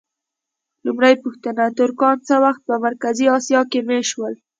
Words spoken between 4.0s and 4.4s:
شول؟